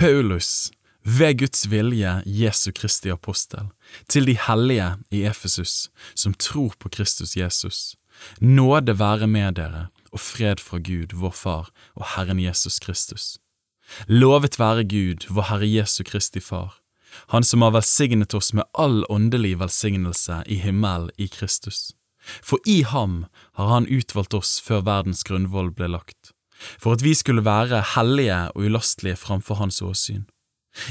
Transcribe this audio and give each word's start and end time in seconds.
Paulus, 0.00 0.70
ved 1.04 1.38
Guds 1.38 1.66
vilje 1.70 2.22
Jesu 2.24 2.70
Kristi 2.72 3.10
apostel, 3.12 3.66
til 4.08 4.24
de 4.24 4.32
hellige 4.46 4.86
i 5.12 5.26
Efesus 5.28 5.90
som 6.14 6.32
tror 6.32 6.72
på 6.80 6.88
Kristus 6.88 7.36
Jesus. 7.36 7.96
Nåde 8.40 8.94
være 8.98 9.26
med 9.28 9.58
dere 9.58 9.82
og 10.08 10.20
fred 10.20 10.64
fra 10.64 10.80
Gud, 10.80 11.12
vår 11.12 11.36
Far 11.36 11.68
og 11.94 12.06
Herren 12.14 12.40
Jesus 12.40 12.78
Kristus. 12.78 13.36
Lovet 14.08 14.56
være 14.58 14.88
Gud, 14.88 15.28
vår 15.28 15.50
Herre 15.50 15.68
Jesu 15.68 16.02
Kristi 16.04 16.40
Far, 16.40 16.80
Han 17.28 17.44
som 17.44 17.60
har 17.60 17.76
velsignet 17.76 18.34
oss 18.34 18.54
med 18.54 18.64
all 18.72 19.04
åndelig 19.10 19.58
velsignelse 19.60 20.42
i 20.46 20.62
himmelen 20.64 21.10
i 21.18 21.26
Kristus. 21.26 21.92
For 22.40 22.56
i 22.64 22.82
ham 22.82 23.26
har 23.52 23.68
Han 23.68 23.86
utvalgt 23.86 24.34
oss 24.34 24.60
før 24.60 24.80
verdens 24.80 25.24
grunnvoll 25.24 25.70
ble 25.70 25.92
lagt, 25.92 26.32
for 26.78 26.96
at 26.96 27.04
vi 27.04 27.14
skulle 27.14 27.44
være 27.44 27.82
hellige 27.94 28.42
og 28.52 28.68
ulastelige 28.68 29.16
framfor 29.16 29.60
Hans 29.60 29.82
åsyn. 29.82 30.26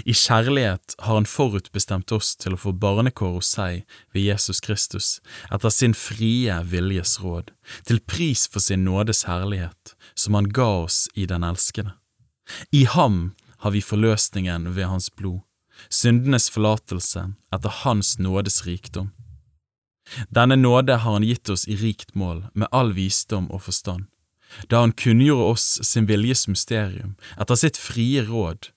I 0.06 0.14
kjærlighet 0.14 0.96
har 1.00 1.16
Han 1.16 1.26
forutbestemt 1.26 2.12
oss 2.12 2.34
til 2.36 2.56
å 2.56 2.60
få 2.60 2.74
barnekår 2.76 3.38
hos 3.38 3.52
seg 3.56 3.86
ved 4.14 4.26
Jesus 4.28 4.60
Kristus, 4.60 5.20
etter 5.52 5.71
sin 5.71 5.96
frie 5.96 6.57
viljes 6.68 7.20
råd, 7.24 7.54
til 7.88 8.02
pris 8.04 8.46
for 8.52 8.60
sin 8.60 8.84
nådes 8.84 9.24
herlighet, 9.29 9.96
som 10.16 10.36
Han 10.36 10.52
ga 10.52 10.68
oss 10.84 11.07
i 11.16 11.26
den 11.26 11.48
elskede. 11.48 11.96
I 12.71 12.86
ham 12.86 13.36
har 13.64 13.71
vi 13.71 13.82
forløsningen 13.82 14.74
ved 14.76 14.90
Hans 14.90 15.10
blod, 15.15 15.42
syndenes 15.90 16.50
forlatelse 16.50 17.29
etter 17.56 17.82
Hans 17.84 18.18
nådes 18.20 18.65
rikdom. 18.65 19.12
Denne 20.34 20.57
nåde 20.57 20.98
har 20.98 21.14
Han 21.14 21.24
gitt 21.24 21.50
oss 21.50 21.68
i 21.68 21.78
rikt 21.78 22.15
mål, 22.15 22.48
med 22.54 22.68
all 22.71 22.93
visdom 22.98 23.48
og 23.51 23.64
forstand, 23.70 24.10
da 24.70 24.84
Han 24.84 24.92
kunngjorde 24.92 25.52
oss 25.54 25.68
sin 25.84 26.08
viljes 26.10 26.48
mysterium 26.48 27.16
etter 27.38 27.60
sitt 27.60 27.78
frie 27.78 28.24
råd, 28.26 28.71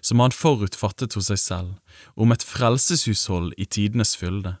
som 0.00 0.20
Han 0.20 0.34
forutfattet 0.34 1.14
hos 1.18 1.30
seg 1.32 1.42
selv, 1.42 1.74
om 2.14 2.32
et 2.32 2.44
frelseshushold 2.44 3.54
i 3.56 3.66
tidenes 3.66 4.14
fylde, 4.16 4.56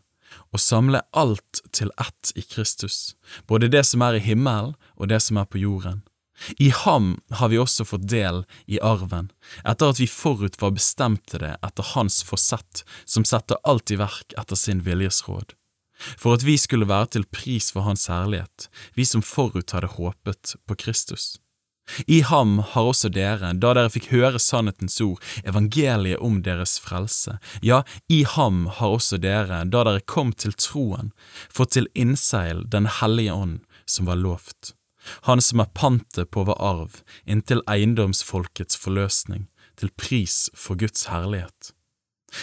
og 0.52 0.60
samle 0.60 1.02
alt 1.12 1.62
til 1.72 1.92
ett 2.00 2.32
i 2.36 2.44
Kristus, 2.44 3.16
både 3.46 3.70
det 3.72 3.84
som 3.86 4.04
er 4.04 4.18
i 4.18 4.24
himmelen 4.24 4.76
og 4.96 5.10
det 5.12 5.20
som 5.24 5.40
er 5.40 5.48
på 5.48 5.60
jorden. 5.62 6.02
I 6.58 6.70
ham 6.70 7.16
har 7.34 7.50
vi 7.50 7.58
også 7.58 7.84
fått 7.88 8.06
del 8.10 8.44
i 8.70 8.78
arven, 8.84 9.30
etter 9.66 9.90
at 9.90 10.00
vi 10.00 10.06
forut 10.10 10.58
var 10.60 10.76
bestemt 10.76 11.24
til 11.30 11.42
det 11.42 11.56
etter 11.66 11.94
Hans 11.94 12.20
forsett, 12.26 12.84
som 13.04 13.26
setter 13.26 13.58
alt 13.66 13.90
i 13.90 13.98
verk 13.98 14.36
etter 14.38 14.58
sin 14.58 14.84
viljes 14.86 15.24
råd. 15.26 15.57
For 16.18 16.38
at 16.38 16.46
vi 16.46 16.56
skulle 16.60 16.88
være 16.88 17.12
til 17.16 17.26
pris 17.26 17.72
for 17.74 17.86
Hans 17.88 18.06
herlighet, 18.12 18.68
vi 18.94 19.04
som 19.08 19.24
forut 19.24 19.74
hadde 19.74 19.94
håpet 19.98 20.56
på 20.66 20.78
Kristus. 20.78 21.36
I 22.06 22.20
ham 22.20 22.58
har 22.58 22.88
også 22.90 23.08
dere, 23.12 23.52
da 23.56 23.72
dere 23.76 23.90
fikk 23.92 24.10
høre 24.12 24.40
sannhetens 24.42 24.98
ord, 25.04 25.22
evangeliet 25.48 26.20
om 26.24 26.42
deres 26.44 26.76
frelse, 26.82 27.38
ja, 27.64 27.82
i 28.12 28.22
ham 28.28 28.66
har 28.78 28.98
også 28.98 29.18
dere, 29.22 29.62
da 29.64 29.84
dere 29.88 30.04
kom 30.04 30.34
til 30.36 30.52
troen, 30.52 31.12
fått 31.48 31.76
til 31.78 31.88
innseil 31.94 32.64
Den 32.68 32.88
hellige 33.00 33.32
ånd 33.32 33.60
som 33.88 34.10
var 34.10 34.20
lovt. 34.20 34.74
Han 35.24 35.40
som 35.40 35.62
er 35.64 35.72
pantet 35.72 36.30
på 36.34 36.44
vår 36.44 36.60
arv, 36.60 37.00
inntil 37.24 37.64
eiendomsfolkets 37.70 38.76
forløsning, 38.76 39.48
til 39.78 39.92
pris 39.96 40.48
for 40.54 40.76
Guds 40.76 41.06
herlighet. 41.08 41.72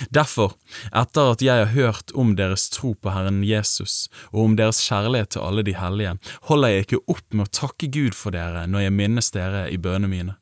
Derfor, 0.09 0.55
etter 0.89 1.31
at 1.36 1.44
jeg 1.45 1.61
har 1.61 1.73
hørt 1.75 2.14
om 2.17 2.33
deres 2.38 2.69
tro 2.73 2.95
på 2.97 3.11
Herren 3.14 3.44
Jesus 3.45 4.08
og 4.31 4.42
om 4.47 4.55
deres 4.58 4.81
kjærlighet 4.88 5.36
til 5.36 5.45
alle 5.45 5.66
de 5.66 5.75
hellige, 5.77 6.16
holder 6.50 6.73
jeg 6.73 6.86
ikke 6.86 7.03
opp 7.14 7.25
med 7.33 7.45
å 7.45 7.53
takke 7.61 7.92
Gud 7.94 8.17
for 8.17 8.36
dere 8.36 8.66
når 8.69 8.88
jeg 8.88 8.95
minnes 8.97 9.31
dere 9.36 9.67
i 9.69 9.77
bønene 9.77 10.11
mine. 10.11 10.36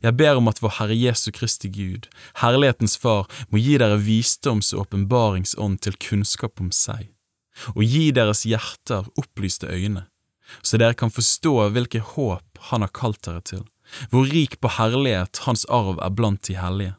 Jeg 0.00 0.16
ber 0.16 0.38
om 0.38 0.48
at 0.48 0.62
vår 0.64 0.78
Herre 0.78 0.96
Jesu 0.96 1.28
Kristi 1.34 1.68
Gud, 1.68 2.06
Herlighetens 2.40 2.96
Far, 2.96 3.26
må 3.50 3.60
gi 3.60 3.76
dere 3.82 4.00
visdoms- 4.00 4.72
og 4.72 4.86
åpenbaringsånd 4.86 5.82
til 5.84 5.98
kunnskap 6.00 6.62
om 6.62 6.70
seg, 6.72 7.10
og 7.74 7.84
gi 7.84 8.08
deres 8.16 8.46
hjerter 8.48 9.10
opplyste 9.20 9.68
øyne, 9.68 10.06
så 10.64 10.80
dere 10.80 10.96
kan 10.96 11.12
forstå 11.12 11.70
hvilke 11.74 12.00
håp 12.14 12.42
Han 12.70 12.80
har 12.80 12.92
kalt 12.96 13.20
dere 13.26 13.42
til, 13.44 13.64
hvor 14.08 14.24
rik 14.24 14.56
på 14.60 14.70
herlighet 14.78 15.42
Hans 15.44 15.66
arv 15.68 15.98
er 16.00 16.14
blant 16.16 16.46
de 16.48 16.56
hellige 16.56 16.94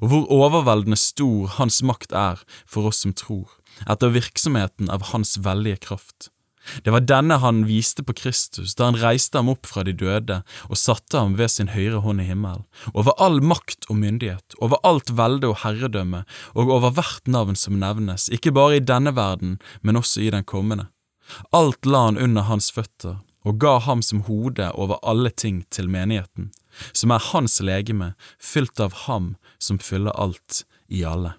og 0.00 0.08
hvor 0.10 0.32
overveldende 0.32 0.98
stor 0.98 1.58
Hans 1.58 1.82
makt 1.82 2.14
er 2.16 2.42
for 2.66 2.90
oss 2.90 3.04
som 3.04 3.14
tror, 3.16 3.46
etter 3.86 4.14
virksomheten 4.14 4.90
av 4.90 5.10
Hans 5.12 5.38
veldige 5.44 5.80
kraft. 5.88 6.30
Det 6.84 6.92
var 6.92 7.04
denne 7.08 7.38
han 7.40 7.62
viste 7.68 8.02
på 8.04 8.14
Kristus 8.16 8.74
da 8.76 8.88
han 8.88 8.98
reiste 9.00 9.40
ham 9.40 9.50
opp 9.52 9.66
fra 9.68 9.84
de 9.86 9.94
døde 9.96 10.40
og 10.68 10.80
satte 10.80 11.16
ham 11.16 11.36
ved 11.38 11.52
sin 11.52 11.70
høyre 11.72 12.02
hånd 12.04 12.22
i 12.22 12.26
himmelen, 12.28 12.66
over 12.92 13.16
all 13.22 13.40
makt 13.40 13.88
og 13.88 14.00
myndighet, 14.02 14.58
over 14.60 14.80
alt 14.86 15.14
velde 15.16 15.48
og 15.48 15.62
herredømme 15.62 16.24
og 16.54 16.74
over 16.76 16.94
hvert 16.98 17.30
navn 17.30 17.56
som 17.56 17.78
nevnes, 17.80 18.28
ikke 18.28 18.52
bare 18.52 18.78
i 18.78 18.84
denne 18.84 19.14
verden, 19.16 19.56
men 19.82 19.96
også 19.96 20.26
i 20.26 20.32
den 20.34 20.44
kommende. 20.44 20.90
Alt 21.52 21.86
la 21.86 22.06
han 22.08 22.20
under 22.20 22.48
hans 22.48 22.70
føtter 22.72 23.18
og 23.48 23.60
ga 23.62 23.78
ham 23.84 24.02
som 24.04 24.24
hode 24.26 24.66
over 24.74 24.98
alle 25.02 25.30
ting 25.30 25.62
til 25.72 25.88
menigheten, 25.88 26.50
som 26.92 27.12
er 27.14 27.24
hans 27.32 27.58
legeme, 27.64 28.12
fylt 28.40 28.80
av 28.80 29.04
ham 29.06 29.34
som 29.58 29.78
fyller 29.82 30.16
alt 30.16 30.64
i 30.88 31.04
alle. 31.04 31.34